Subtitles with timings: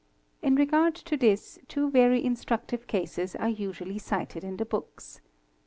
[0.41, 5.21] In regard to this two very instructive cases are usually cited in the books.